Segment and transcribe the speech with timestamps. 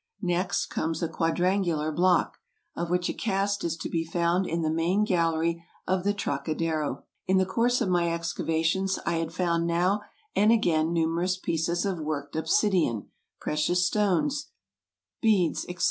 [0.23, 2.39] Next comes a quadrangular block,
[2.75, 7.03] of which a cast is to be found in the main gallery of the Trocadero.
[7.27, 10.01] In the course of my excavations I had found now
[10.35, 13.09] and again numerous pieces of worked obsidian,
[13.39, 14.47] precious stones,
[15.21, 15.79] beads, etc.